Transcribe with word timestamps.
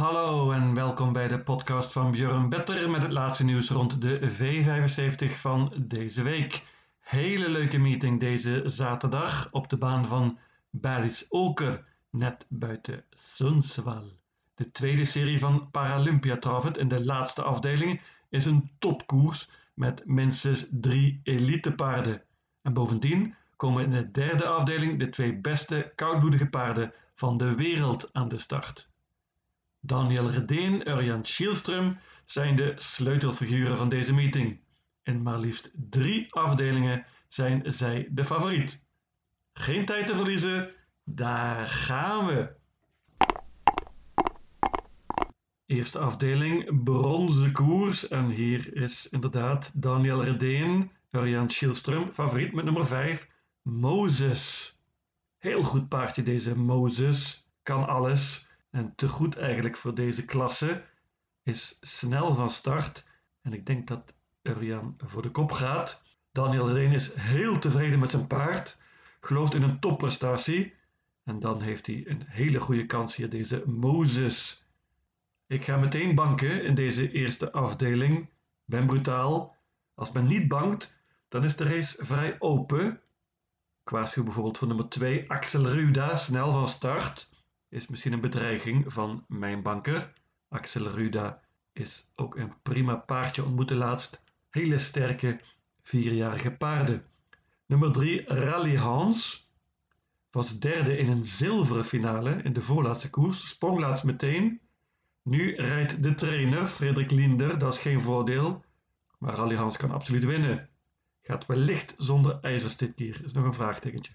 Hallo 0.00 0.52
en 0.52 0.74
welkom 0.74 1.12
bij 1.12 1.28
de 1.28 1.40
podcast 1.40 1.92
van 1.92 2.10
Björn 2.10 2.48
Better 2.48 2.90
met 2.90 3.02
het 3.02 3.12
laatste 3.12 3.44
nieuws 3.44 3.70
rond 3.70 4.00
de 4.00 4.20
V75 4.32 5.30
van 5.30 5.72
deze 5.76 6.22
week. 6.22 6.62
Hele 7.00 7.48
leuke 7.48 7.78
meeting 7.78 8.20
deze 8.20 8.62
zaterdag 8.64 9.48
op 9.52 9.68
de 9.68 9.76
baan 9.76 10.06
van 10.06 10.38
Baris 10.70 11.26
Oker, 11.28 11.84
net 12.10 12.46
buiten 12.48 13.04
Sundsvall. 13.10 14.12
De 14.54 14.70
tweede 14.70 15.04
serie 15.04 15.38
van 15.38 15.70
Paralympia 15.70 16.36
Travet 16.38 16.78
in 16.78 16.88
de 16.88 17.04
laatste 17.04 17.42
afdeling 17.42 18.00
is 18.28 18.44
een 18.44 18.70
topkoers 18.78 19.50
met 19.74 20.02
minstens 20.06 20.66
drie 20.70 21.20
elitepaarden. 21.22 22.22
En 22.62 22.72
bovendien 22.72 23.34
komen 23.56 23.84
in 23.84 23.90
de 23.90 24.10
derde 24.10 24.46
afdeling 24.46 24.98
de 24.98 25.08
twee 25.08 25.36
beste 25.40 25.92
koudbloedige 25.94 26.48
paarden 26.48 26.92
van 27.14 27.38
de 27.38 27.54
wereld 27.54 28.08
aan 28.12 28.28
de 28.28 28.38
start. 28.38 28.89
Daniel 29.80 30.30
Redeen 30.30 30.84
en 30.84 30.96
Urjan 30.96 31.26
Schielström 31.26 31.98
zijn 32.26 32.56
de 32.56 32.72
sleutelfiguren 32.76 33.76
van 33.76 33.88
deze 33.88 34.14
meeting. 34.14 34.60
In 35.02 35.22
maar 35.22 35.38
liefst 35.38 35.70
drie 35.74 36.34
afdelingen 36.34 37.06
zijn 37.28 37.72
zij 37.72 38.08
de 38.10 38.24
favoriet. 38.24 38.86
Geen 39.52 39.84
tijd 39.84 40.06
te 40.06 40.14
verliezen, 40.14 40.74
daar 41.04 41.66
gaan 41.66 42.26
we! 42.26 42.58
Eerste 45.66 45.98
afdeling, 45.98 46.84
bronzen 46.84 47.52
koers. 47.52 48.08
En 48.08 48.28
hier 48.28 48.76
is 48.76 49.08
inderdaad 49.08 49.72
Daniel 49.74 50.24
Redeen, 50.24 50.90
Urjan 51.10 51.50
Schielström, 51.50 52.12
favoriet 52.12 52.52
met 52.52 52.64
nummer 52.64 52.86
5, 52.86 53.28
Moses. 53.62 54.74
Heel 55.38 55.62
goed 55.62 55.88
paardje 55.88 56.22
deze 56.22 56.56
Moses, 56.56 57.46
kan 57.62 57.86
alles 57.86 58.49
en 58.70 58.94
te 58.94 59.08
goed 59.08 59.36
eigenlijk 59.36 59.76
voor 59.76 59.94
deze 59.94 60.24
klasse. 60.24 60.84
Is 61.42 61.78
snel 61.80 62.34
van 62.34 62.50
start 62.50 63.06
en 63.42 63.52
ik 63.52 63.66
denk 63.66 63.86
dat 63.86 64.14
Urjan 64.42 64.94
voor 64.98 65.22
de 65.22 65.30
kop 65.30 65.52
gaat. 65.52 66.02
Daniel 66.32 66.72
Reen 66.72 66.92
is 66.92 67.14
heel 67.14 67.58
tevreden 67.58 67.98
met 67.98 68.10
zijn 68.10 68.26
paard, 68.26 68.78
gelooft 69.20 69.54
in 69.54 69.62
een 69.62 69.80
topprestatie 69.80 70.74
en 71.24 71.40
dan 71.40 71.60
heeft 71.60 71.86
hij 71.86 72.02
een 72.06 72.22
hele 72.26 72.60
goede 72.60 72.86
kans 72.86 73.16
hier, 73.16 73.30
deze 73.30 73.62
Moses. 73.66 74.66
Ik 75.46 75.64
ga 75.64 75.76
meteen 75.76 76.14
banken 76.14 76.64
in 76.64 76.74
deze 76.74 77.12
eerste 77.12 77.52
afdeling. 77.52 78.28
Ben 78.64 78.86
brutaal. 78.86 79.56
Als 79.94 80.12
men 80.12 80.26
niet 80.26 80.48
bankt, 80.48 80.94
dan 81.28 81.44
is 81.44 81.56
de 81.56 81.64
race 81.64 82.04
vrij 82.04 82.36
open. 82.38 83.00
Waarschuw 83.84 84.24
bijvoorbeeld 84.24 84.58
voor 84.58 84.68
nummer 84.68 84.88
2, 84.88 85.30
Axel 85.30 85.66
Ruda, 85.66 86.16
snel 86.16 86.52
van 86.52 86.68
start 86.68 87.29
is 87.70 87.88
misschien 87.88 88.12
een 88.12 88.20
bedreiging 88.20 88.92
van 88.92 89.24
mijn 89.28 89.62
banker. 89.62 90.12
Axel 90.48 90.88
Ruda 90.88 91.40
is 91.72 92.10
ook 92.16 92.36
een 92.36 92.52
prima 92.62 92.96
paardje 92.96 93.44
ontmoette 93.44 93.74
laatst. 93.74 94.22
Hele 94.50 94.78
sterke 94.78 95.40
vierjarige 95.82 96.50
paarden. 96.50 97.04
Nummer 97.66 97.92
3 97.92 98.24
Rally 98.26 98.76
Hans 98.76 99.48
was 100.30 100.58
derde 100.58 100.98
in 100.98 101.10
een 101.10 101.26
zilveren 101.26 101.84
finale 101.84 102.30
in 102.42 102.52
de 102.52 102.62
voorlaatste 102.62 103.10
koers. 103.10 103.48
Sprong 103.48 103.78
laatst 103.78 104.04
meteen. 104.04 104.60
Nu 105.22 105.54
rijdt 105.54 106.02
de 106.02 106.14
trainer 106.14 106.66
Frederik 106.66 107.10
Linder, 107.10 107.58
dat 107.58 107.74
is 107.74 107.80
geen 107.80 108.00
voordeel. 108.00 108.64
Maar 109.18 109.34
Rally 109.34 109.54
Hans 109.54 109.76
kan 109.76 109.90
absoluut 109.90 110.24
winnen. 110.24 110.68
Gaat 111.22 111.46
wellicht 111.46 111.94
zonder 111.96 112.38
ijzers 112.40 112.76
dit 112.76 112.94
keer, 112.94 113.24
is 113.24 113.32
nog 113.32 113.44
een 113.44 113.54
vraagtekentje. 113.54 114.12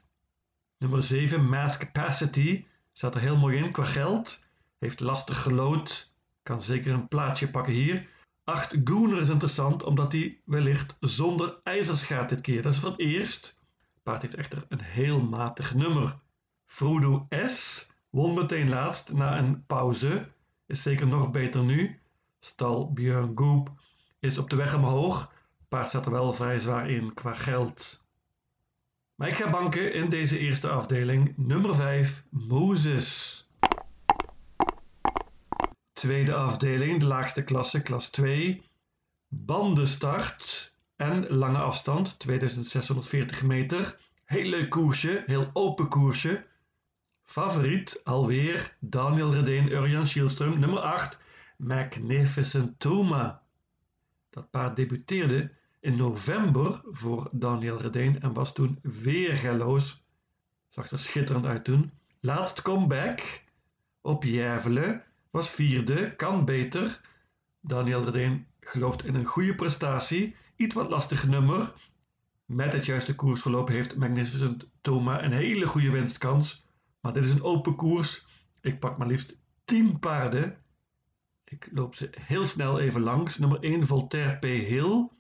Nummer 0.78 1.04
7 1.04 1.50
Mass 1.50 1.78
Capacity 1.78 2.66
Staat 2.98 3.16
er 3.16 3.22
heel 3.22 3.38
mooi 3.38 3.58
in 3.58 3.72
qua 3.72 3.84
geld. 3.84 4.46
Heeft 4.78 5.00
lastig 5.00 5.42
gelood. 5.42 6.12
Kan 6.44 6.62
zeker 6.62 6.94
een 6.94 7.08
plaatje 7.08 7.50
pakken 7.50 7.74
hier. 7.74 8.08
8 8.44 8.76
Gooner 8.84 9.20
is 9.20 9.30
interessant 9.30 9.84
omdat 9.84 10.12
hij 10.12 10.42
wellicht 10.46 10.98
zonder 11.00 11.60
ijzers 11.64 12.04
gaat 12.04 12.30
dit 12.30 12.42
keer. 12.42 12.62
Dat 12.62 12.74
is 12.74 12.80
voor 12.80 12.90
het 12.90 13.00
eerst. 13.00 13.60
Paard 14.04 14.22
heeft 14.22 14.36
echter 14.36 14.66
een 14.70 14.82
heel 14.82 15.22
matig 15.22 15.74
nummer. 15.74 16.20
Frodo 16.66 17.28
S. 17.46 17.90
won 18.10 18.34
meteen 18.34 18.70
laatst 18.70 19.14
na 19.14 19.38
een 19.38 19.66
pauze. 19.66 20.32
Is 20.66 20.82
zeker 20.82 21.08
nog 21.08 21.32
beter 21.32 21.64
nu. 21.64 22.00
Stal 22.40 22.94
Björn 22.94 23.32
Goop 23.36 23.72
is 24.20 24.38
op 24.38 24.50
de 24.50 24.56
weg 24.56 24.76
omhoog. 24.76 25.34
Paard 25.68 25.88
staat 25.90 26.06
er 26.06 26.12
wel 26.12 26.34
vrij 26.34 26.60
zwaar 26.60 26.90
in 26.90 27.14
qua 27.14 27.34
geld. 27.34 28.05
Maar 29.16 29.28
ik 29.28 29.36
ga 29.36 29.50
banken 29.50 29.94
in 29.94 30.10
deze 30.10 30.40
eerste 30.40 30.70
afdeling. 30.70 31.34
Nummer 31.38 31.76
5, 31.76 32.24
Moses. 32.30 33.40
Tweede 35.94 36.34
afdeling, 36.34 37.00
de 37.00 37.06
laagste 37.06 37.44
klasse, 37.44 37.82
klas 37.82 38.10
2. 38.10 38.62
Bandenstart 39.28 40.74
en 40.96 41.28
lange 41.28 41.58
afstand, 41.58 42.20
2640 42.20 43.44
meter. 43.44 43.98
Heel 44.26 44.50
leuk 44.50 44.70
koersje, 44.70 45.24
heel 45.26 45.50
open 45.54 45.88
koersje. 45.88 46.46
Favoriet 47.24 48.02
alweer 48.04 48.76
Daniel 48.80 49.34
Redeen, 49.34 49.72
Urjan 49.72 50.08
Schielström. 50.08 50.60
Nummer 50.60 50.80
8, 50.80 51.18
Magnificent 51.58 52.80
Toma. 52.80 53.42
Dat 54.30 54.50
paard 54.50 54.76
debuteerde 54.76 55.52
in 55.86 55.96
november 55.96 56.82
voor 56.84 57.30
Daniel 57.32 57.82
Redeen 57.82 58.22
en 58.22 58.34
was 58.34 58.54
toen 58.54 58.80
weergaloos. 58.82 60.04
Zag 60.70 60.92
er 60.92 61.00
schitterend 61.00 61.46
uit 61.46 61.64
toen. 61.64 61.92
Laatst 62.20 62.62
comeback 62.62 63.44
op 64.02 64.24
Järvelen 64.24 65.04
was 65.30 65.50
vierde, 65.50 66.16
kan 66.16 66.46
beter. 66.46 67.02
Daniel 67.60 68.04
Redeen 68.04 68.46
gelooft 68.60 69.06
in 69.06 69.16
een 69.16 69.26
goede 69.26 69.56
prestatie, 69.56 70.36
iets 70.56 70.74
wat 70.74 70.90
lastig 70.90 71.28
nummer. 71.28 71.74
Met 72.46 72.74
het 72.74 72.86
juiste 72.86 73.16
koersverloop 73.16 73.68
heeft 73.68 73.96
Magnificent 73.96 74.68
Thoma 74.82 75.24
een 75.24 75.32
hele 75.32 75.68
goede 75.68 75.92
winstkans. 75.92 76.66
Maar 77.02 77.14
dit 77.14 77.26
is 77.26 77.32
een 77.32 77.44
open 77.44 77.76
koers. 77.76 78.26
Ik 78.62 78.80
pak 78.80 78.98
maar 78.98 79.08
liefst 79.08 79.36
10 79.66 80.00
paarden. 80.00 80.58
Ik 81.44 81.70
loop 81.72 81.96
ze 81.96 82.10
heel 82.20 82.46
snel 82.46 82.80
even 82.80 83.02
langs. 83.02 83.38
Nummer 83.38 83.60
1 83.60 83.88
Voltaire 83.88 84.38
P. 84.38 84.44
Hill. 84.44 85.14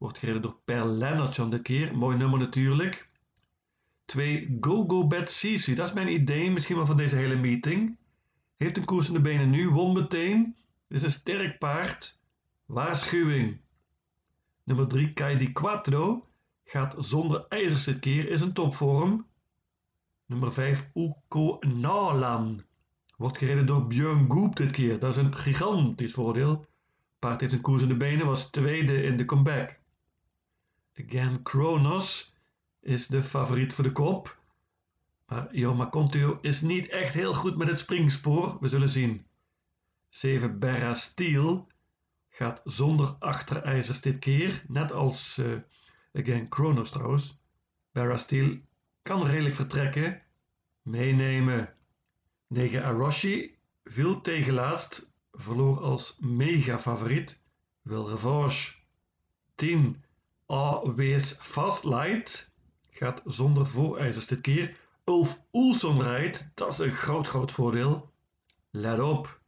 Wordt 0.00 0.18
gereden 0.18 0.42
door 0.42 0.60
Per 0.64 0.86
Lennartson 0.86 1.50
dit 1.50 1.62
keer. 1.62 1.96
Mooi 1.96 2.16
nummer 2.16 2.38
natuurlijk. 2.38 3.10
2. 4.04 4.56
Go 4.60 4.84
Go 4.86 5.06
Bad 5.06 5.30
Sisu. 5.30 5.74
Dat 5.74 5.88
is 5.88 5.94
mijn 5.94 6.12
idee 6.12 6.50
misschien 6.50 6.76
wel 6.76 6.86
van 6.86 6.96
deze 6.96 7.16
hele 7.16 7.36
meeting. 7.36 7.96
Heeft 8.56 8.76
een 8.76 8.84
koers 8.84 9.06
in 9.06 9.12
de 9.12 9.20
benen 9.20 9.50
nu. 9.50 9.68
Won 9.68 9.92
meteen. 9.92 10.56
Is 10.88 11.02
een 11.02 11.10
sterk 11.10 11.58
paard. 11.58 12.18
Waarschuwing. 12.66 13.60
Nummer 14.64 14.88
3. 14.88 15.12
Kai 15.12 15.36
Di 15.36 15.52
Quattro. 15.52 16.28
Gaat 16.64 16.94
zonder 16.98 17.46
ijzers 17.48 17.84
dit 17.84 17.98
keer. 17.98 18.30
Is 18.30 18.40
een 18.40 18.52
topvorm. 18.52 19.26
Nummer 20.26 20.52
5. 20.52 20.90
Uko 20.94 21.58
Nalan. 21.60 22.62
Wordt 23.16 23.38
gereden 23.38 23.66
door 23.66 23.86
Björn 23.86 24.30
Goop 24.30 24.56
dit 24.56 24.70
keer. 24.70 24.98
Dat 24.98 25.10
is 25.10 25.22
een 25.22 25.34
gigantisch 25.34 26.14
voordeel. 26.14 26.66
Paard 27.18 27.40
heeft 27.40 27.52
een 27.52 27.60
koers 27.60 27.82
in 27.82 27.88
de 27.88 27.96
benen. 27.96 28.26
Was 28.26 28.50
tweede 28.50 29.02
in 29.02 29.16
de 29.16 29.24
comeback. 29.24 29.79
Again, 31.06 31.42
Kronos 31.42 32.34
is 32.80 33.06
de 33.06 33.24
favoriet 33.24 33.74
voor 33.74 33.84
de 33.84 33.92
kop. 33.92 34.38
Maar 35.26 35.54
Joma 35.54 35.88
Contio 35.88 36.38
is 36.40 36.60
niet 36.60 36.88
echt 36.88 37.14
heel 37.14 37.34
goed 37.34 37.56
met 37.56 37.68
het 37.68 37.78
springspoor. 37.78 38.56
We 38.60 38.68
zullen 38.68 38.88
zien. 38.88 39.26
7 40.08 40.58
Berra 40.58 40.94
Steel 40.94 41.68
gaat 42.28 42.60
zonder 42.64 43.08
achterijzers 43.18 44.00
dit 44.00 44.18
keer. 44.18 44.64
Net 44.68 44.92
als 44.92 45.38
uh, 45.38 45.58
Again 46.12 46.48
Kronos 46.48 46.90
trouwens. 46.90 47.38
Berra 47.92 48.16
Steel 48.16 48.58
kan 49.02 49.26
redelijk 49.26 49.54
vertrekken. 49.54 50.22
Meenemen. 50.82 51.74
9 52.46 52.84
Aroshi 52.84 53.58
viel 53.84 54.20
tegen 54.20 54.52
laatst. 54.52 55.12
Verloor 55.32 55.80
als 55.80 56.16
mega 56.18 56.78
favoriet. 56.78 57.42
Wil 57.82 58.08
revanche. 58.08 58.74
10 59.54 60.04
Always 60.50 61.36
Fast 61.40 61.84
Light 61.84 62.52
gaat 62.90 63.22
zonder 63.24 63.66
voorijzers 63.66 64.26
dit 64.26 64.40
keer. 64.40 64.76
Ulf 65.04 65.42
Oelson 65.52 66.02
rijdt, 66.02 66.50
dat 66.54 66.72
is 66.72 66.78
een 66.78 66.94
groot, 66.94 67.28
groot 67.28 67.52
voordeel. 67.52 68.12
Let 68.70 69.00
op. 69.00 69.40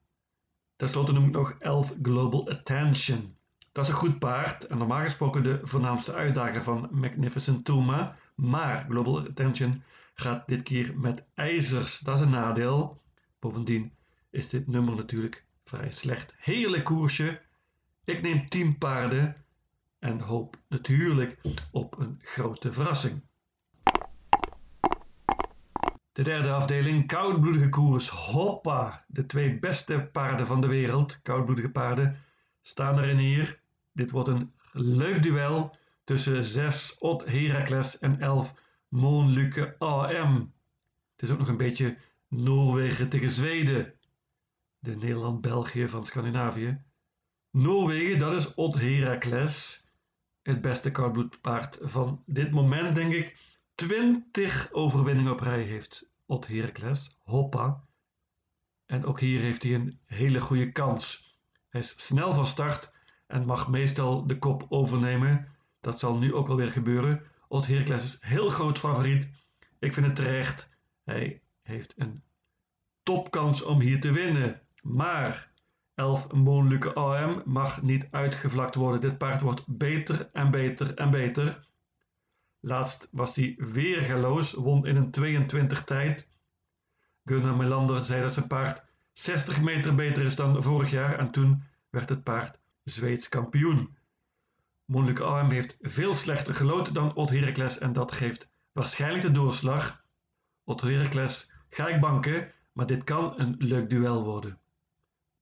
Ten 0.77 0.89
slotte 0.89 1.13
noem 1.13 1.25
ik 1.25 1.33
nog 1.33 1.55
11 1.59 1.95
Global 2.03 2.51
Attention. 2.51 3.37
Dat 3.73 3.85
is 3.85 3.91
een 3.91 3.97
goed 3.97 4.19
paard 4.19 4.67
en 4.67 4.79
normaal 4.79 5.03
gesproken 5.03 5.43
de 5.43 5.61
voornaamste 5.63 6.13
uitdager 6.13 6.63
van 6.63 6.89
Magnificent 6.91 7.65
Tuma. 7.65 8.17
Maar 8.35 8.87
Global 8.89 9.19
Attention 9.19 9.83
gaat 10.15 10.47
dit 10.47 10.63
keer 10.63 10.99
met 10.99 11.25
ijzers. 11.35 11.99
Dat 11.99 12.15
is 12.15 12.21
een 12.21 12.31
nadeel. 12.31 13.03
Bovendien 13.39 13.93
is 14.31 14.49
dit 14.49 14.67
nummer 14.67 14.95
natuurlijk 14.95 15.45
vrij 15.65 15.91
slecht. 15.91 16.35
Heerlijk 16.37 16.85
koersje. 16.85 17.41
Ik 18.05 18.23
neem 18.23 18.49
10 18.49 18.79
paarden 18.79 19.42
en 20.03 20.21
hoop 20.21 20.57
natuurlijk 20.69 21.41
op 21.71 21.99
een 21.99 22.21
grote 22.23 22.73
verrassing. 22.73 23.23
De 26.13 26.23
derde 26.23 26.51
afdeling, 26.51 27.07
koudbloedige 27.07 27.69
koers. 27.69 28.09
Hoppa! 28.09 29.05
De 29.09 29.27
twee 29.27 29.59
beste 29.59 30.09
paarden 30.13 30.47
van 30.47 30.61
de 30.61 30.67
wereld, 30.67 31.23
koudbloedige 31.23 31.71
paarden, 31.71 32.17
staan 32.63 32.99
erin 32.99 33.19
hier. 33.19 33.61
Dit 33.93 34.11
wordt 34.11 34.29
een 34.29 34.53
leuk 34.73 35.23
duel 35.23 35.77
tussen 36.05 36.45
6 36.45 36.99
Ot 36.99 37.25
Heracles 37.25 37.99
en 37.99 38.21
11 38.21 38.55
Moonluke 38.89 39.79
AM. 39.79 40.53
Het 41.13 41.23
is 41.23 41.31
ook 41.31 41.39
nog 41.39 41.49
een 41.49 41.57
beetje 41.57 41.97
Noorwegen 42.29 43.09
tegen 43.09 43.31
Zweden. 43.31 43.95
De 44.79 44.97
Nederland-België 44.97 45.89
van 45.89 46.07
Scandinavië. 46.07 46.83
Noorwegen, 47.51 48.19
dat 48.19 48.33
is 48.33 48.55
Ot 48.55 48.75
Heracles. 48.75 49.87
Het 50.43 50.61
beste 50.61 50.91
koudbloedpaard 50.91 51.79
van 51.81 52.23
dit 52.27 52.51
moment, 52.51 52.95
denk 52.95 53.13
ik. 53.13 53.37
20 53.75 54.73
overwinningen 54.73 55.33
op 55.33 55.41
rij 55.41 55.63
heeft 55.63 56.11
Ot 56.27 56.47
Heracles. 56.47 57.19
Hoppa. 57.19 57.85
En 58.87 59.05
ook 59.05 59.21
hier 59.21 59.41
heeft 59.41 59.63
hij 59.63 59.75
een 59.75 60.01
hele 60.05 60.41
goede 60.41 60.73
kans. 60.73 61.37
Hij 61.69 61.81
is 61.81 62.07
snel 62.07 62.35
van 62.35 62.47
start 62.47 62.93
en 63.27 63.47
mag 63.47 63.69
meestal 63.69 64.27
de 64.27 64.39
kop 64.39 64.67
overnemen. 64.69 65.49
Dat 65.81 65.99
zal 65.99 66.19
nu 66.19 66.35
ook 66.35 66.49
alweer 66.49 66.71
gebeuren. 66.71 67.23
Ot 67.49 67.67
Heracles 67.67 68.05
is 68.05 68.17
heel 68.21 68.49
groot 68.49 68.79
favoriet. 68.79 69.31
Ik 69.79 69.93
vind 69.93 70.07
het 70.07 70.17
terecht. 70.17 70.77
Hij 71.05 71.43
heeft 71.63 71.93
een 71.97 72.23
topkans 73.03 73.63
om 73.63 73.81
hier 73.81 74.01
te 74.01 74.13
winnen. 74.13 74.61
Maar 74.83 75.52
11 76.03 76.33
Moonluke 76.33 76.95
AM 76.95 77.43
mag 77.45 77.83
niet 77.83 78.09
uitgevlakt 78.11 78.75
worden. 78.75 79.01
Dit 79.01 79.19
paard 79.19 79.41
wordt 79.41 79.63
beter 79.67 80.31
en 80.33 80.51
beter 80.51 80.95
en 80.95 81.11
beter. 81.11 81.67
Laatst 82.61 83.09
was 83.11 83.35
hij 83.35 83.55
weer 83.59 84.01
galoos, 84.03 84.53
won 84.53 84.87
in 84.87 84.97
een 84.97 85.11
22 85.11 85.85
tijd. 85.85 86.29
Gunnar 87.25 87.57
Melander 87.57 88.05
zei 88.05 88.23
dat 88.23 88.33
zijn 88.33 88.47
paard 88.47 88.85
60 89.13 89.61
meter 89.61 89.95
beter 89.95 90.25
is 90.25 90.37
dan 90.37 90.63
vorig 90.63 90.91
jaar 90.91 91.19
en 91.19 91.31
toen 91.31 91.63
werd 91.91 92.09
het 92.09 92.23
paard 92.23 92.61
Zweeds 92.85 93.29
kampioen. 93.29 93.97
Moonluke 94.85 95.25
AM 95.25 95.51
heeft 95.51 95.77
veel 95.81 96.15
slechter 96.15 96.55
gelood 96.55 96.95
dan 96.95 97.15
Ot 97.15 97.31
Heracles 97.31 97.79
en 97.79 97.93
dat 97.93 98.13
geeft 98.13 98.49
waarschijnlijk 98.73 99.23
de 99.23 99.31
doorslag. 99.31 100.05
Ot 100.65 100.81
Heracles 100.81 101.53
ga 101.69 101.89
ik 101.89 102.01
banken, 102.01 102.53
maar 102.73 102.87
dit 102.87 103.05
kan 103.05 103.41
een 103.41 103.55
leuk 103.59 103.91
duel 103.91 104.25
worden. 104.25 104.62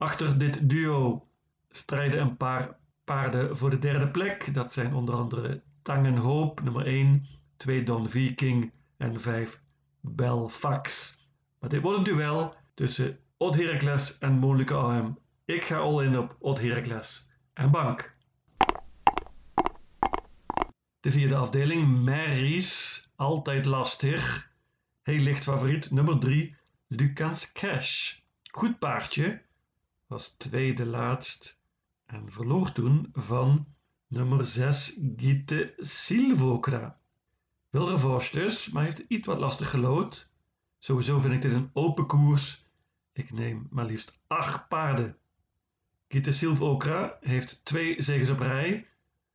Achter 0.00 0.38
dit 0.38 0.68
duo 0.68 1.28
strijden 1.68 2.20
een 2.20 2.36
paar 2.36 2.76
paarden 3.04 3.56
voor 3.56 3.70
de 3.70 3.78
derde 3.78 4.08
plek. 4.08 4.54
Dat 4.54 4.72
zijn 4.72 4.94
onder 4.94 5.14
andere 5.14 5.62
Tangenhoop, 5.82 6.62
nummer 6.62 6.86
1, 6.86 7.26
2 7.56 7.82
Don 7.82 8.08
Viking 8.08 8.72
en 8.96 9.20
5 9.20 9.62
Belfax. 10.00 11.18
Maar 11.58 11.70
dit 11.70 11.82
wordt 11.82 11.98
een 11.98 12.04
duel 12.04 12.54
tussen 12.74 13.18
Odd 13.36 13.56
Heracles 13.56 14.18
en 14.18 14.32
Moonlijke 14.32 14.74
AM. 14.74 15.18
Ik 15.44 15.64
ga 15.64 15.76
all 15.76 16.04
in 16.04 16.18
op 16.18 16.36
Odd 16.38 16.60
Heracles 16.60 17.28
en 17.52 17.70
bank. 17.70 18.16
De 21.00 21.10
vierde 21.10 21.36
afdeling, 21.36 22.04
Mary's, 22.04 23.04
altijd 23.16 23.64
lastig. 23.64 24.52
Heel 25.02 25.20
licht 25.20 25.42
favoriet, 25.42 25.90
nummer 25.90 26.18
3, 26.18 26.56
Lucas 26.86 27.52
Cash. 27.52 28.18
Goed 28.50 28.78
paardje, 28.78 29.48
was 30.10 30.34
tweede 30.38 30.86
laatst 30.86 31.58
en 32.06 32.32
verloor 32.32 32.72
toen 32.72 33.08
van 33.12 33.66
nummer 34.06 34.46
6 34.46 35.00
Gitte 35.16 35.74
Silvokra. 35.76 37.00
Wel 37.68 37.88
revanche 37.88 38.36
dus, 38.36 38.70
maar 38.70 38.84
heeft 38.84 39.04
iets 39.08 39.26
wat 39.26 39.38
lastig 39.38 39.70
gelood. 39.70 40.30
Sowieso 40.78 41.18
vind 41.18 41.34
ik 41.34 41.42
dit 41.42 41.52
een 41.52 41.70
open 41.72 42.06
koers. 42.06 42.66
Ik 43.12 43.32
neem 43.32 43.66
maar 43.70 43.84
liefst 43.84 44.18
acht 44.26 44.68
paarden. 44.68 45.16
Gitte 46.08 46.32
Silvokra 46.32 47.16
heeft 47.20 47.64
twee 47.64 48.02
zegens 48.02 48.30
op 48.30 48.38
rij. 48.38 48.86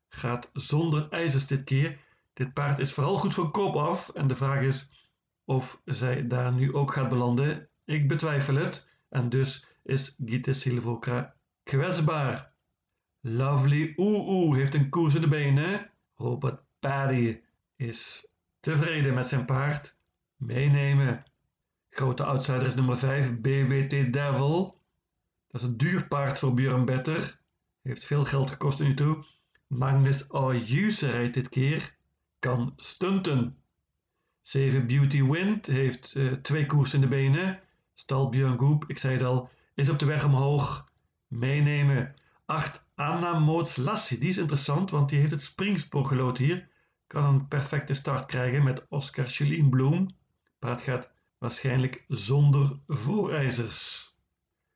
Gaat 0.10 0.50
zonder 0.54 1.10
ijzers 1.10 1.48
dit 1.48 1.64
keer. 1.64 2.00
Dit 2.34 2.54
paard 2.54 2.80
is 2.80 2.94
vooral 2.94 3.18
goed 3.18 3.34
van 3.34 3.52
kop 3.52 3.76
af. 3.76 4.10
En 4.10 4.28
de 4.28 4.36
vraag 4.36 4.62
is 4.62 5.08
of 5.46 5.82
zij 5.86 6.28
daar 6.28 6.54
nu 6.54 6.74
ook 6.74 6.94
gaat 6.94 7.10
belanden. 7.10 7.70
Ik 7.86 8.08
betwijfel 8.08 8.56
het. 8.56 8.88
En 9.10 9.30
dus 9.30 9.75
is 9.86 10.16
Gite 10.26 10.54
Silvokra 10.54 11.36
kwetsbaar. 11.64 12.54
Lovely 13.20 13.94
Oeh 13.98 14.58
heeft 14.58 14.74
een 14.74 14.90
koers 14.90 15.16
in 15.16 15.22
de 15.22 15.28
benen. 15.28 15.90
Robert 16.16 16.62
Paddy 16.80 17.40
is 17.76 18.28
tevreden 18.60 19.14
met 19.14 19.28
zijn 19.28 19.46
paard. 19.46 19.96
Meenemen. 20.36 21.24
Grote 21.90 22.24
outsider 22.24 22.68
is 22.68 22.76
nummer 22.76 22.98
5, 22.98 23.40
BBT 23.40 24.14
Devil. 24.14 24.82
Dat 25.48 25.62
is 25.62 25.68
een 25.68 25.78
duur 25.78 26.08
paard 26.08 26.40
voor 26.40 26.54
Björn 26.54 26.86
Better. 26.86 27.40
Heeft 27.82 28.06
veel 28.06 28.26
geld 28.26 28.50
gekost 28.50 28.80
nu 28.80 28.94
toe. 28.94 29.26
Magnus 29.68 30.32
Ayuse 30.32 31.10
rijdt 31.10 31.34
dit 31.34 31.50
keer. 31.50 31.96
Kan 32.40 32.74
stunten. 32.76 33.58
7 34.42 34.88
Beauty 34.88 35.24
Wind 35.24 35.66
heeft 35.66 36.16
uh, 36.16 36.34
twee 36.34 36.66
koers 36.66 36.94
in 36.94 37.02
de 37.02 37.08
benen. 37.08 37.60
Stal 37.94 38.30
Björn 38.30 38.58
Goep, 38.58 38.84
ik 38.88 38.98
zei 38.98 39.14
het 39.14 39.24
al, 39.24 39.50
is 39.76 39.90
op 39.90 40.00
de 40.00 40.06
weg 40.06 40.26
omhoog. 40.26 40.90
Meenemen. 41.28 42.16
8 42.46 42.84
Anna 42.96 43.40
Moots 43.40 43.76
Lassie, 43.76 44.18
die 44.18 44.30
is 44.30 44.38
interessant, 44.38 44.90
want 44.90 45.10
die 45.10 45.20
heeft 45.20 45.32
het 45.32 45.42
springspoor 45.42 46.06
gelood 46.06 46.38
hier. 46.38 46.70
Kan 47.08 47.24
een 47.24 47.48
perfecte 47.48 47.94
start 47.94 48.26
krijgen 48.26 48.64
met 48.64 48.86
Oscar 48.90 49.28
Chelien 49.28 49.70
Bloem. 49.70 50.16
Paard 50.60 50.82
gaat 50.82 51.12
waarschijnlijk 51.38 52.06
zonder 52.08 52.80
voorijzers. 52.88 54.10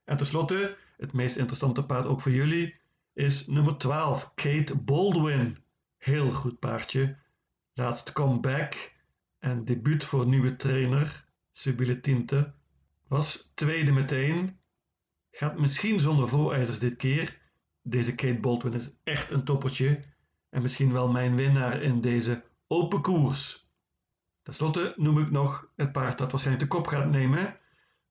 En 0.03 0.17
tenslotte, 0.17 0.77
het 0.97 1.13
meest 1.13 1.35
interessante 1.35 1.83
paard 1.83 2.05
ook 2.05 2.21
voor 2.21 2.31
jullie, 2.31 2.75
is 3.13 3.47
nummer 3.47 3.77
12, 3.77 4.33
Kate 4.33 4.75
Baldwin. 4.75 5.57
Heel 5.97 6.31
goed 6.31 6.59
paardje. 6.59 7.17
Laatst 7.73 8.11
comeback 8.11 8.93
en 9.39 9.65
debuut 9.65 10.03
voor 10.03 10.27
nieuwe 10.27 10.55
trainer, 10.55 11.25
Subile 11.51 11.99
Tinte. 11.99 12.53
Was 13.07 13.51
tweede 13.53 13.91
meteen. 13.91 14.58
Gaat 15.39 15.59
misschien 15.59 15.99
zonder 15.99 16.27
voorijzers 16.27 16.79
dit 16.79 16.95
keer. 16.95 17.39
Deze 17.81 18.15
Kate 18.15 18.39
Baldwin 18.39 18.73
is 18.73 18.91
echt 19.03 19.31
een 19.31 19.43
toppertje. 19.43 20.03
En 20.49 20.61
misschien 20.61 20.91
wel 20.91 21.11
mijn 21.11 21.35
winnaar 21.35 21.81
in 21.81 22.01
deze 22.01 22.43
open 22.67 23.01
koers. 23.01 23.67
Ten 24.41 24.53
slotte 24.53 24.93
noem 24.95 25.19
ik 25.19 25.31
nog 25.31 25.69
het 25.75 25.91
paard 25.91 26.17
dat 26.17 26.31
waarschijnlijk 26.31 26.71
de 26.71 26.77
kop 26.77 26.87
gaat 26.87 27.09
nemen. 27.09 27.59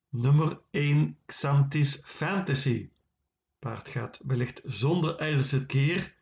Nummer 0.08 0.60
1 0.70 1.16
Xantis 1.26 2.00
Fantasy. 2.04 2.90
Paard 3.58 3.88
gaat 3.88 4.20
wellicht 4.24 4.62
zonder 4.64 5.16
ijzers 5.16 5.48
dit 5.48 5.66
keer. 5.66 6.14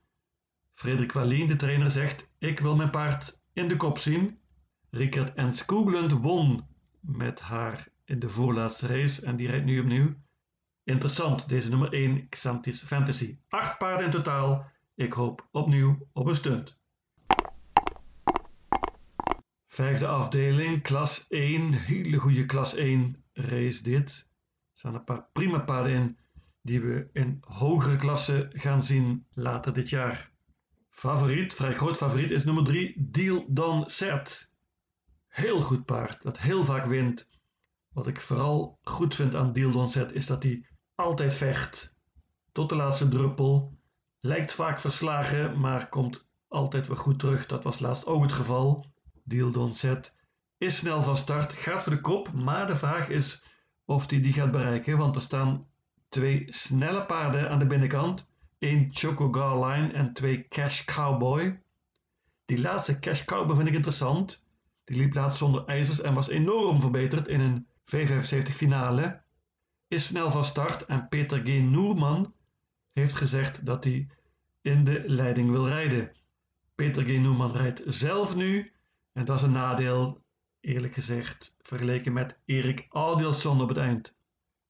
Frederik 0.75 1.12
Wallien, 1.12 1.46
de 1.46 1.56
trainer, 1.56 1.90
zegt: 1.90 2.32
Ik 2.38 2.60
wil 2.60 2.76
mijn 2.76 2.90
paard 2.90 3.38
in 3.52 3.68
de 3.68 3.76
kop 3.76 3.98
zien. 3.98 4.38
Rickert 4.90 5.34
en 5.34 5.54
Skoglund 5.54 6.12
won 6.12 6.66
met 7.00 7.40
haar 7.40 7.88
in 8.04 8.18
de 8.18 8.28
voorlaatste 8.28 8.86
race 8.86 9.26
en 9.26 9.36
die 9.36 9.46
rijdt 9.46 9.64
nu 9.64 9.80
opnieuw. 9.80 10.14
Interessant, 10.87 11.49
deze 11.49 11.69
nummer 11.69 11.93
1 11.93 12.28
Xantis 12.28 12.83
Fantasy. 12.83 13.38
Acht 13.49 13.78
paarden 13.78 14.05
in 14.05 14.11
totaal. 14.11 14.71
Ik 14.95 15.12
hoop 15.12 15.49
opnieuw 15.50 16.09
op 16.12 16.26
een 16.26 16.35
stunt. 16.35 16.78
Vijfde 19.66 20.07
afdeling, 20.07 20.83
klas 20.83 21.26
1. 21.28 21.73
Hele 21.73 22.16
goede 22.16 22.47
klas 22.47 22.75
1 22.75 23.25
race 23.33 23.83
dit. 23.83 24.28
Er 24.73 24.78
staan 24.78 24.95
een 24.95 25.05
paar 25.05 25.26
prima 25.33 25.59
paarden 25.59 25.93
in 25.93 26.19
die 26.62 26.81
we 26.81 27.09
in 27.12 27.38
hogere 27.40 27.97
klassen 27.97 28.50
gaan 28.52 28.83
zien 28.83 29.26
later 29.35 29.73
dit 29.73 29.88
jaar. 29.88 30.31
Favoriet, 30.90 31.55
vrij 31.55 31.75
groot 31.75 31.97
favoriet, 31.97 32.31
is 32.31 32.45
nummer 32.45 32.64
3, 32.64 32.95
Deal 33.11 33.45
Don 33.49 33.90
Set. 33.90 34.50
Heel 35.26 35.62
goed 35.62 35.85
paard, 35.85 36.23
dat 36.23 36.38
heel 36.38 36.64
vaak 36.64 36.85
wint. 36.85 37.28
Wat 37.88 38.07
ik 38.07 38.21
vooral 38.21 38.78
goed 38.83 39.14
vind 39.14 39.35
aan 39.35 39.52
Deal 39.52 39.71
Don 39.71 39.88
Set 39.88 40.12
is 40.12 40.26
dat 40.26 40.43
hij 40.43 40.66
altijd 40.96 41.34
vecht. 41.34 41.94
Tot 42.52 42.68
de 42.68 42.74
laatste 42.74 43.08
druppel. 43.08 43.78
Lijkt 44.20 44.52
vaak 44.52 44.80
verslagen, 44.80 45.60
maar 45.60 45.88
komt 45.88 46.28
altijd 46.48 46.86
weer 46.86 46.96
goed 46.96 47.18
terug. 47.18 47.46
Dat 47.46 47.64
was 47.64 47.78
laatst 47.78 48.06
ook 48.06 48.22
het 48.22 48.32
geval. 48.32 48.86
Deal 49.24 49.50
Don 49.50 49.74
Set 49.74 50.14
is 50.58 50.76
snel 50.76 51.02
van 51.02 51.16
start, 51.16 51.52
gaat 51.52 51.82
voor 51.82 51.92
de 51.92 52.00
kop, 52.00 52.32
maar 52.32 52.66
de 52.66 52.76
vraag 52.76 53.08
is 53.08 53.44
of 53.84 54.10
hij 54.10 54.20
die 54.20 54.32
gaat 54.32 54.50
bereiken, 54.50 54.98
want 54.98 55.16
er 55.16 55.22
staan 55.22 55.66
twee 56.08 56.44
snelle 56.48 57.04
paarden 57.04 57.50
aan 57.50 57.58
de 57.58 57.66
binnenkant. 57.66 58.26
één 58.58 58.88
Choco 58.90 59.32
Garline 59.32 59.92
en 59.92 60.12
twee 60.12 60.48
Cash 60.48 60.84
Cowboy. 60.84 61.62
Die 62.44 62.60
laatste 62.60 62.98
Cash 62.98 63.24
Cowboy 63.24 63.56
vind 63.56 63.68
ik 63.68 63.74
interessant. 63.74 64.46
Die 64.84 64.96
liep 64.96 65.14
laatst 65.14 65.38
zonder 65.38 65.64
ijzers 65.64 66.00
en 66.00 66.14
was 66.14 66.28
enorm 66.28 66.80
verbeterd 66.80 67.28
in 67.28 67.40
een 67.40 67.66
V75 67.84 68.52
finale 68.52 69.24
is 69.88 70.07
snel 70.07 70.31
van 70.31 70.45
start 70.45 70.85
en 70.85 71.09
Peter 71.09 71.40
G. 71.45 71.61
Noerman 71.61 72.35
heeft 72.93 73.14
gezegd 73.14 73.66
dat 73.66 73.85
hij 73.85 74.09
in 74.62 74.85
de 74.85 75.05
leiding 75.07 75.50
wil 75.50 75.69
rijden. 75.69 76.12
Peter 76.75 77.05
G. 77.05 77.07
Noerman 77.07 77.52
rijdt 77.52 77.83
zelf 77.87 78.35
nu 78.35 78.73
en 79.12 79.25
dat 79.25 79.37
is 79.37 79.43
een 79.43 79.52
nadeel. 79.52 80.25
eerlijk 80.61 80.95
gezegd 80.95 81.57
vergeleken 81.59 82.12
met 82.12 82.38
Erik 82.45 82.87
Adielsson 82.88 83.61
op 83.61 83.69
het 83.69 83.78
eind. 83.78 84.14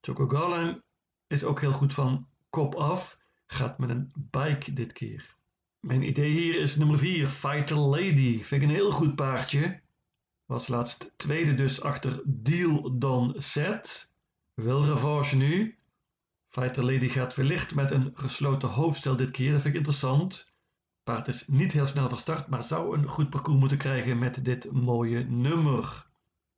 Choco 0.01 0.29
Garland 0.29 0.83
is 1.27 1.45
ook 1.45 1.61
heel 1.61 1.73
goed 1.73 1.95
van 1.95 2.29
kop 2.51 2.75
af, 2.75 3.19
gaat 3.47 3.79
met 3.79 3.91
een 3.91 4.13
bike 4.15 4.73
dit 4.73 4.93
keer. 4.93 5.37
Mijn 5.81 6.03
idee 6.03 6.31
hier 6.31 6.61
is 6.61 6.77
nummer 6.77 6.99
4, 6.99 7.29
Fighter 7.29 7.77
Lady. 7.77 8.43
Vind 8.43 8.63
ik 8.63 8.69
een 8.69 8.75
heel 8.75 8.91
goed 8.91 9.15
paardje. 9.15 9.81
Was 10.45 10.69
laatst 10.69 11.13
tweede 11.17 11.55
dus 11.55 11.81
achter 11.81 12.23
Deal 12.25 12.99
Don 12.99 13.35
Set. 13.37 14.15
Wil 14.57 14.85
revanche 14.85 15.37
nu. 15.37 15.79
Fighter 16.49 16.85
Lady 16.85 17.09
gaat 17.09 17.35
wellicht 17.35 17.75
met 17.75 17.91
een 17.91 18.11
gesloten 18.15 18.69
hoofdstel 18.69 19.17
dit 19.17 19.31
keer. 19.31 19.53
Dat 19.53 19.61
vind 19.61 19.75
ik 19.75 19.79
interessant. 19.79 20.55
Paard 21.03 21.29
is 21.29 21.47
niet 21.47 21.73
heel 21.73 21.87
snel 21.87 22.09
van 22.09 22.19
start, 22.19 22.47
maar 22.49 22.63
zou 22.63 22.97
een 22.99 23.09
goed 23.09 23.31
parcours 23.31 23.59
moeten 23.59 23.79
krijgen 23.79 24.19
met 24.19 24.45
dit 24.45 24.73
mooie 24.73 25.25
nummer. 25.25 26.07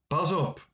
Pas 0.06 0.32
op. 0.32 0.68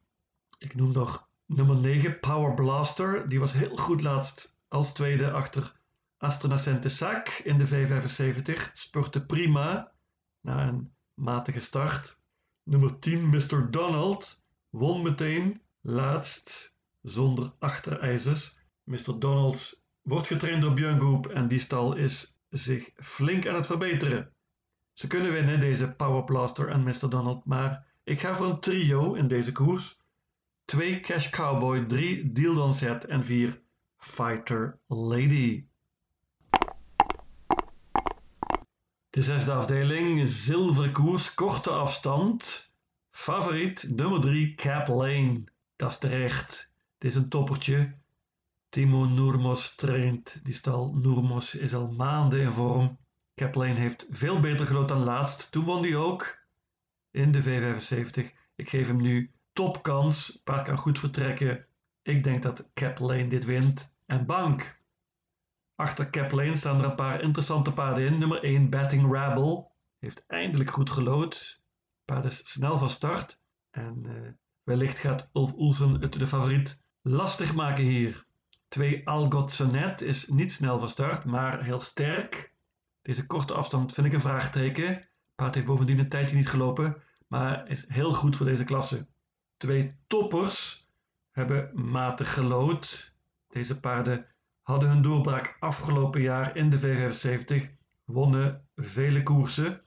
Ik 0.58 0.74
noem 0.74 0.92
nog 0.92 1.28
nummer 1.46 1.76
9, 1.76 2.20
Power 2.20 2.54
Blaster. 2.54 3.28
Die 3.28 3.40
was 3.40 3.52
heel 3.52 3.76
goed 3.76 4.00
laatst 4.00 4.56
als 4.68 4.92
tweede 4.92 5.30
achter 5.30 5.80
Astronacente 6.18 6.88
Sac 6.88 7.28
in 7.28 7.58
de 7.58 7.68
V75. 7.68 8.72
Spurte 8.72 9.26
prima 9.26 9.92
na 10.40 10.68
een 10.68 10.94
matige 11.14 11.60
start. 11.60 12.18
Nummer 12.62 12.98
10, 12.98 13.28
Mr. 13.28 13.70
Donald, 13.70 14.42
won 14.70 15.02
meteen 15.02 15.60
laatst 15.80 16.73
zonder 17.04 17.52
achterijzers. 17.58 18.58
Mr. 18.84 19.18
Donald 19.18 19.82
wordt 20.02 20.26
getraind 20.26 20.62
door 20.62 20.72
Björn 20.72 21.00
Goop 21.00 21.26
en 21.26 21.48
die 21.48 21.58
stal 21.58 21.94
is 21.94 22.38
zich 22.50 22.90
flink 22.96 23.46
aan 23.46 23.54
het 23.54 23.66
verbeteren. 23.66 24.32
Ze 24.92 25.06
kunnen 25.06 25.32
winnen, 25.32 25.60
deze 25.60 25.92
Power 25.92 26.24
Blaster 26.24 26.68
en 26.68 26.82
Mr. 26.82 27.10
Donald, 27.10 27.44
maar 27.44 27.86
ik 28.04 28.20
ga 28.20 28.34
voor 28.34 28.46
een 28.46 28.60
trio 28.60 29.14
in 29.14 29.28
deze 29.28 29.52
koers. 29.52 29.98
2 30.64 31.00
Cash 31.00 31.30
Cowboy, 31.30 31.84
3 31.86 32.32
Deal 32.32 32.54
Don 32.54 32.74
Set 32.74 33.04
en 33.04 33.24
4 33.24 33.60
Fighter 33.96 34.78
Lady. 34.86 35.66
De 39.10 39.22
zesde 39.22 39.52
afdeling, 39.52 40.28
zilveren 40.28 40.92
koers, 40.92 41.34
korte 41.34 41.70
afstand. 41.70 42.72
Favoriet 43.10 43.90
nummer 43.90 44.20
3, 44.20 44.54
Cap 44.54 44.88
Lane. 44.88 45.44
Dat 45.76 45.90
is 45.90 45.98
terecht. 45.98 46.73
Dit 47.04 47.12
is 47.12 47.18
een 47.18 47.28
toppertje. 47.28 47.94
Timo 48.68 49.04
Noermos 49.04 49.74
traint. 49.74 50.40
Die 50.44 50.54
stal 50.54 50.94
Noermos 50.94 51.54
is 51.54 51.74
al 51.74 51.92
maanden 51.92 52.40
in 52.40 52.52
vorm. 52.52 52.98
Cap 53.34 53.54
Lane 53.54 53.74
heeft 53.74 54.06
veel 54.10 54.40
beter 54.40 54.66
gelopen 54.66 54.96
dan 54.96 55.04
laatst. 55.04 55.52
Toen 55.52 55.64
won 55.64 55.82
hij 55.82 55.96
ook 55.96 56.46
in 57.10 57.32
de 57.32 57.42
V75. 57.42 58.34
Ik 58.54 58.68
geef 58.68 58.86
hem 58.86 59.00
nu 59.00 59.34
topkans. 59.52 60.40
Paard 60.44 60.66
kan 60.66 60.78
goed 60.78 60.98
vertrekken. 60.98 61.66
Ik 62.02 62.24
denk 62.24 62.42
dat 62.42 62.72
Cap 62.74 62.98
Lane 62.98 63.28
dit 63.28 63.44
wint. 63.44 63.96
En 64.06 64.26
bank. 64.26 64.82
Achter 65.74 66.10
Cap 66.10 66.30
Lane 66.30 66.56
staan 66.56 66.78
er 66.78 66.84
een 66.84 66.94
paar 66.94 67.22
interessante 67.22 67.72
paarden 67.72 68.06
in. 68.06 68.18
Nummer 68.18 68.42
1 68.42 68.70
Batting 68.70 69.12
Rabble 69.12 69.66
heeft 69.98 70.26
eindelijk 70.26 70.70
goed 70.70 70.90
gelood. 70.90 71.62
Paard 72.04 72.24
is 72.24 72.50
snel 72.52 72.78
van 72.78 72.90
start. 72.90 73.42
En 73.70 74.02
uh, 74.06 74.30
wellicht 74.62 74.98
gaat 74.98 75.30
Ulf 75.32 75.52
Oelsen 75.56 76.00
het 76.00 76.12
de 76.12 76.26
favoriet 76.26 76.82
lastig 77.06 77.54
maken 77.54 77.84
hier. 77.84 78.24
2 78.68 79.06
Algot 79.06 79.52
Sonnet 79.52 80.02
is 80.02 80.28
niet 80.28 80.52
snel 80.52 80.78
van 80.78 80.88
start, 80.88 81.24
maar 81.24 81.64
heel 81.64 81.80
sterk. 81.80 82.52
Deze 83.02 83.26
korte 83.26 83.54
afstand 83.54 83.92
vind 83.92 84.06
ik 84.06 84.12
een 84.12 84.20
vraagteken. 84.20 85.08
Paard 85.34 85.54
heeft 85.54 85.66
bovendien 85.66 85.98
een 85.98 86.08
tijdje 86.08 86.36
niet 86.36 86.48
gelopen, 86.48 87.02
maar 87.26 87.68
is 87.68 87.88
heel 87.88 88.12
goed 88.12 88.36
voor 88.36 88.46
deze 88.46 88.64
klasse. 88.64 89.06
Twee 89.56 89.96
toppers 90.06 90.88
hebben 91.30 91.70
matig 91.90 92.34
gelood. 92.34 93.12
Deze 93.48 93.80
paarden 93.80 94.26
hadden 94.62 94.88
hun 94.88 95.02
doorbraak 95.02 95.56
afgelopen 95.60 96.20
jaar 96.20 96.56
in 96.56 96.70
de 96.70 96.80
V75, 96.80 97.70
wonnen 98.04 98.68
vele 98.76 99.22
koersen. 99.22 99.82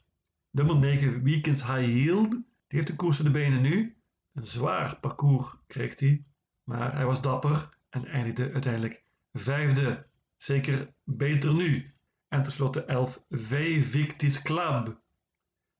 Nummer 0.49 0.75
9 0.75 1.23
Weekends 1.23 1.65
High 1.65 1.87
Yield, 1.87 2.29
die 2.29 2.41
heeft 2.67 2.87
de 2.87 2.95
koers 2.95 3.19
in 3.19 3.25
de 3.25 3.31
benen 3.31 3.61
nu. 3.61 3.97
Een 4.33 4.45
zwaar 4.45 4.99
parcours 4.99 5.55
kreeg 5.67 5.99
hij, 5.99 6.25
maar 6.67 6.93
hij 6.93 7.05
was 7.05 7.21
dapper 7.21 7.69
en 7.89 8.05
eindigde 8.05 8.51
uiteindelijk 8.53 9.03
vijfde. 9.33 10.07
Zeker 10.35 10.93
beter 11.03 11.53
nu. 11.53 11.93
En 12.27 12.43
tenslotte 12.43 12.83
11 12.83 13.23
V 13.29 13.83
Victis 13.89 14.41
Club. 14.41 15.01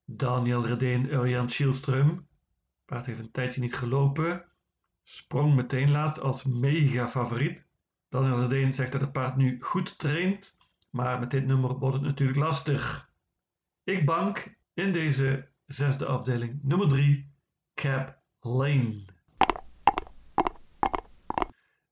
Daniel 0.05 0.65
Redeen, 0.65 1.13
Urjan 1.13 1.49
Schielström. 1.49 2.27
Paard 2.85 3.05
heeft 3.05 3.19
een 3.19 3.31
tijdje 3.31 3.61
niet 3.61 3.75
gelopen. 3.75 4.45
Sprong 5.03 5.55
meteen 5.55 5.91
laatst 5.91 6.19
als 6.19 6.43
mega 6.43 7.09
favoriet. 7.09 7.67
Daniel 8.09 8.39
Redeen 8.39 8.73
zegt 8.73 8.91
dat 8.91 9.01
het 9.01 9.11
paard 9.11 9.35
nu 9.35 9.57
goed 9.61 9.99
traint, 9.99 10.57
maar 10.89 11.19
met 11.19 11.31
dit 11.31 11.45
nummer 11.45 11.77
wordt 11.77 11.95
het 11.95 12.05
natuurlijk 12.05 12.39
lastig. 12.39 13.11
Ik 13.83 14.05
bank 14.05 14.57
in 14.73 14.91
deze 14.91 15.49
zesde 15.65 16.05
afdeling 16.05 16.59
nummer 16.63 16.87
3, 16.87 17.31
Cap 17.73 18.17
Lane. 18.39 19.15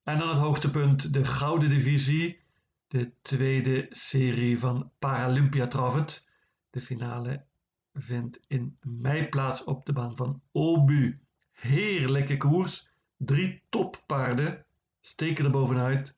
En 0.06 0.18
dan 0.18 0.28
het 0.28 0.38
hoogtepunt, 0.38 1.12
de 1.12 1.24
Gouden 1.24 1.68
Divisie, 1.68 2.40
de 2.88 3.12
tweede 3.22 3.86
serie 3.90 4.58
van 4.58 4.90
Paralympia 4.98 5.66
Travet. 5.66 6.28
De 6.70 6.80
finale 6.80 7.44
vindt 7.92 8.40
in 8.46 8.78
mei 8.80 9.28
plaats 9.28 9.64
op 9.64 9.86
de 9.86 9.92
baan 9.92 10.16
van 10.16 10.42
Obu. 10.52 11.20
Heerlijke 11.52 12.36
koers, 12.36 12.88
drie 13.16 13.62
toppaarden 13.68 14.64
steken 15.00 15.44
er 15.44 15.50
bovenuit. 15.50 16.16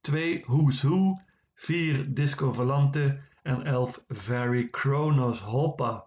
2 0.00 0.44
Who's 0.46 0.82
Who, 0.82 1.20
4 1.54 2.14
Disco 2.14 2.52
Volante 2.52 3.22
en 3.42 3.62
11 3.64 4.04
Very 4.08 4.68
Chronos 4.70 5.40
Hoppa. 5.40 6.06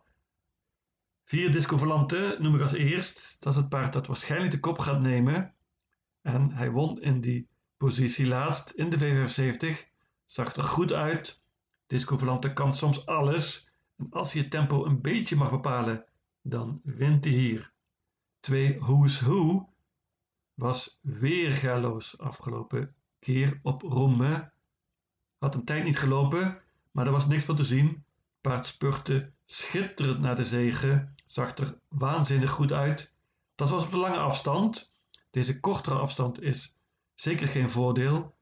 4 1.23 1.51
Disco 1.51 1.77
Volante 1.77 2.37
noem 2.39 2.55
ik 2.55 2.61
als 2.61 2.73
eerst. 2.73 3.37
Dat 3.39 3.53
is 3.53 3.59
het 3.59 3.69
paard 3.69 3.93
dat 3.93 4.07
waarschijnlijk 4.07 4.51
de 4.51 4.59
kop 4.59 4.79
gaat 4.79 5.01
nemen. 5.01 5.52
En 6.23 6.51
hij 6.51 6.71
won 6.71 7.01
in 7.01 7.21
die 7.21 7.47
positie 7.77 8.27
laatst 8.27 8.69
in 8.69 8.89
de 8.89 8.97
V75. 8.97 9.91
Zag 10.25 10.55
er 10.55 10.63
goed 10.63 10.93
uit. 10.93 11.41
Disco 11.87 12.17
Volante 12.17 12.53
kan 12.53 12.73
soms 12.73 13.05
alles. 13.05 13.69
En 13.95 14.07
als 14.09 14.33
hij 14.33 14.41
het 14.41 14.51
tempo 14.51 14.85
een 14.85 15.01
beetje 15.01 15.35
mag 15.35 15.49
bepalen, 15.49 16.05
dan 16.41 16.79
wint 16.83 17.23
hij 17.23 17.33
hier. 17.33 17.71
2 18.39 18.79
Who's 18.79 19.19
Who 19.21 19.69
was 20.53 20.99
weer 21.01 21.51
galoos 21.51 22.17
afgelopen 22.17 22.95
keer 23.19 23.59
op 23.61 23.81
Romme. 23.81 24.51
Had 25.37 25.55
een 25.55 25.65
tijd 25.65 25.83
niet 25.83 25.97
gelopen, 25.97 26.61
maar 26.91 27.05
er 27.05 27.11
was 27.11 27.27
niks 27.27 27.43
van 27.43 27.55
te 27.55 27.63
zien. 27.63 28.03
Paard 28.41 28.67
spurte 28.67 29.31
schitterend 29.45 30.19
naar 30.19 30.35
de 30.35 30.43
zegen, 30.43 31.15
zag 31.25 31.57
er 31.57 31.77
waanzinnig 31.87 32.51
goed 32.51 32.71
uit. 32.71 33.13
Dat 33.55 33.69
was 33.69 33.83
op 33.83 33.91
de 33.91 33.97
lange 33.97 34.17
afstand. 34.17 34.92
Deze 35.33 35.59
kortere 35.59 35.95
afstand 35.95 36.41
is 36.41 36.77
zeker 37.13 37.47
geen 37.47 37.69
voordeel, 37.69 38.35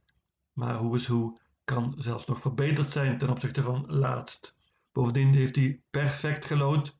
maar 0.53 0.75
hoe 0.75 0.95
is 0.95 1.07
hoe 1.07 1.39
kan 1.63 1.93
zelfs 1.97 2.25
nog 2.25 2.39
verbeterd 2.39 2.91
zijn 2.91 3.17
ten 3.17 3.29
opzichte 3.29 3.61
van 3.61 3.85
laatst. 3.87 4.57
Bovendien 4.91 5.33
heeft 5.33 5.55
hij 5.55 5.81
perfect 5.89 6.45
gelood. 6.45 6.99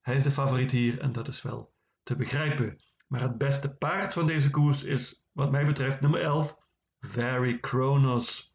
Hij 0.00 0.16
is 0.16 0.22
de 0.22 0.30
favoriet 0.30 0.70
hier 0.70 1.00
en 1.00 1.12
dat 1.12 1.28
is 1.28 1.42
wel 1.42 1.72
te 2.02 2.16
begrijpen. 2.16 2.82
Maar 3.06 3.20
het 3.20 3.38
beste 3.38 3.74
paard 3.74 4.12
van 4.12 4.26
deze 4.26 4.50
koers 4.50 4.84
is, 4.84 5.24
wat 5.32 5.50
mij 5.50 5.66
betreft, 5.66 6.00
nummer 6.00 6.20
11, 6.20 6.58
Very 7.00 7.58
Kronos. 7.60 8.54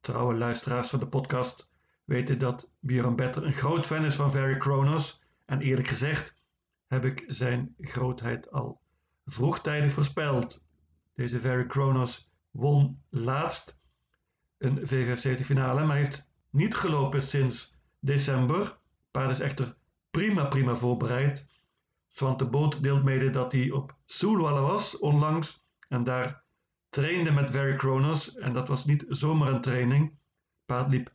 Trouwe 0.00 0.34
luisteraars 0.34 0.88
van 0.88 0.98
de 0.98 1.08
podcast 1.08 1.70
weten 2.04 2.38
dat 2.38 2.70
Björn 2.80 3.16
Better 3.16 3.44
een 3.44 3.52
groot 3.52 3.86
fan 3.86 4.04
is 4.04 4.14
van 4.14 4.30
Very 4.30 4.58
Kronos. 4.58 5.22
En 5.44 5.60
eerlijk 5.60 5.88
gezegd 5.88 6.34
heb 6.86 7.04
ik 7.04 7.24
zijn 7.26 7.74
grootheid 7.78 8.50
al 8.50 8.84
vroegtijdig 9.26 9.92
voorspeld. 9.92 10.62
Deze 11.14 11.40
Very 11.40 11.66
Kronos 11.66 12.30
won 12.50 13.02
laatst 13.10 13.78
een 14.58 14.78
V75 14.78 15.40
finale, 15.44 15.84
maar 15.84 15.96
heeft 15.96 16.30
niet 16.50 16.74
gelopen 16.74 17.22
sinds 17.22 17.78
december. 18.00 18.78
Paard 19.10 19.30
is 19.30 19.40
echter 19.40 19.76
prima, 20.10 20.44
prima 20.44 20.74
voorbereid. 20.74 21.46
Zwante 22.08 22.48
Boot 22.48 22.82
deelt 22.82 23.04
mede 23.04 23.30
dat 23.30 23.52
hij 23.52 23.70
op 23.70 23.96
Soelwalla 24.04 24.60
was 24.60 24.98
onlangs 24.98 25.64
en 25.88 26.04
daar 26.04 26.44
trainde 26.88 27.32
met 27.32 27.50
Very 27.50 27.76
Kronos 27.76 28.34
en 28.34 28.52
dat 28.52 28.68
was 28.68 28.84
niet 28.84 29.04
zomaar 29.08 29.52
een 29.52 29.60
training. 29.60 30.18
Paard 30.64 30.88
liep 30.90 31.12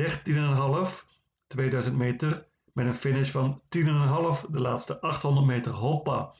13,5, 0.00 1.04
2000 1.46 1.96
meter, 1.96 2.46
met 2.72 2.86
een 2.86 2.94
finish 2.94 3.30
van 3.30 3.62
10,5 3.76 4.50
de 4.50 4.60
laatste 4.60 5.00
800 5.00 5.46
meter. 5.46 5.72
Hoppa! 5.72 6.34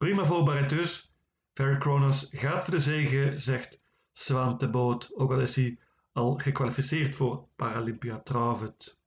Prima 0.00 0.24
voorbereid 0.24 0.68
dus. 0.68 1.12
Very 1.54 1.78
Kronos 1.78 2.28
gaat 2.30 2.64
voor 2.64 2.74
de 2.74 2.80
zegen, 2.80 3.40
zegt 3.40 3.80
Zwante 4.12 4.68
Boot, 4.68 5.10
ook 5.14 5.32
al 5.32 5.40
is 5.40 5.56
hij 5.56 5.78
al 6.12 6.34
gekwalificeerd 6.34 7.16
voor 7.16 7.46
Paralympia 7.56 8.20
Travet. 8.20 8.98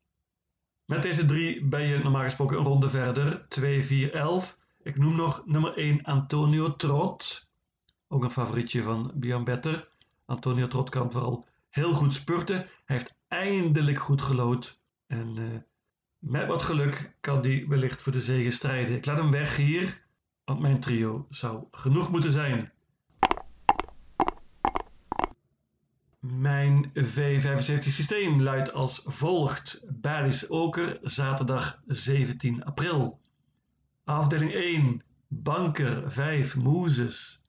Met 0.85 1.01
deze 1.01 1.25
drie 1.25 1.65
ben 1.65 1.81
je 1.81 1.97
normaal 1.97 2.23
gesproken 2.23 2.57
een 2.57 2.63
ronde 2.63 2.89
verder, 2.89 3.45
2, 3.49 3.83
4, 3.83 4.13
11. 4.13 4.57
Ik 4.83 4.97
noem 4.97 5.15
nog 5.15 5.45
nummer 5.45 5.77
1 5.77 6.03
Antonio 6.03 6.75
Trot. 6.75 7.49
Ook 8.07 8.23
een 8.23 8.31
favorietje 8.31 8.83
van 8.83 9.11
Björn 9.15 9.43
Better. 9.43 9.89
Antonio 10.25 10.67
Trot 10.67 10.89
kan 10.89 11.11
vooral 11.11 11.47
heel 11.69 11.93
goed 11.93 12.13
spurten. 12.13 12.57
Hij 12.57 12.97
heeft 12.97 13.15
eindelijk 13.27 13.99
goed 13.99 14.21
gelood. 14.21 14.79
En 15.07 15.35
uh, 15.37 15.59
met 16.17 16.47
wat 16.47 16.63
geluk 16.63 17.15
kan 17.19 17.41
hij 17.41 17.65
wellicht 17.67 18.03
voor 18.03 18.11
de 18.11 18.21
zege 18.21 18.51
strijden. 18.51 18.95
Ik 18.95 19.05
laat 19.05 19.17
hem 19.17 19.31
weg 19.31 19.55
hier, 19.55 20.02
want 20.45 20.59
mijn 20.59 20.79
trio 20.79 21.27
zou 21.29 21.63
genoeg 21.71 22.09
moeten 22.09 22.31
zijn. 22.31 22.71
Mijn 26.19 26.91
V75 26.99 27.87
systeem 27.87 28.41
luidt 28.41 28.73
als 28.73 29.01
volgt. 29.05 29.85
Baris 30.01 30.47
Oker, 30.47 30.99
zaterdag 31.01 31.81
17 31.85 32.63
april. 32.63 33.19
Afdeling 34.03 34.53
1, 34.53 35.03
Banker 35.27 36.11
5, 36.11 36.55
Moezes. 36.55 37.41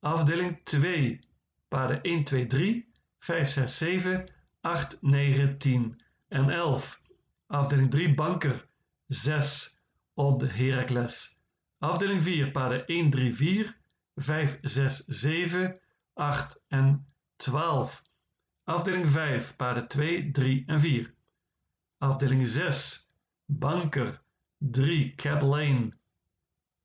Afdeling 0.00 0.60
2, 0.64 1.20
paarden 1.68 2.02
1, 2.02 2.24
2, 2.24 2.46
3, 2.46 2.88
5, 3.18 3.50
6, 3.50 3.78
7, 3.78 4.32
8, 4.60 4.98
9, 5.00 5.58
10 5.58 6.02
en 6.28 6.50
11. 6.50 7.00
Afdeling 7.46 7.90
3, 7.90 8.14
Banker 8.14 8.68
6, 9.06 9.80
Odd 10.14 10.42
Heracles. 10.56 11.35
Afdeling 11.78 12.20
4, 12.20 12.50
paarden 12.50 12.86
1, 12.86 13.10
3, 13.10 13.34
4, 13.34 13.76
5, 14.16 14.58
6, 14.62 15.04
7, 15.06 15.80
8 16.14 16.62
en 16.68 17.06
12. 17.36 18.02
Afdeling 18.64 19.08
5, 19.08 19.56
paarden 19.56 19.88
2, 19.88 20.30
3 20.32 20.62
en 20.66 20.80
4. 20.80 21.14
Afdeling 21.98 22.46
6, 22.46 23.10
Banker 23.46 24.22
3, 24.58 25.14
Cap 25.14 25.42
Lane. 25.42 25.92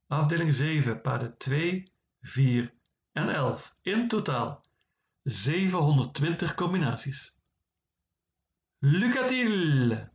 Afdeling 0.07 0.53
7, 0.53 0.95
paarden 0.95 1.38
2, 1.38 1.83
4 2.21 2.74
en 3.12 3.29
11. 3.29 3.74
In 3.81 4.07
totaal 4.07 4.62
720 5.24 6.53
combinaties. 6.53 7.38
Lucatiel! 8.79 10.10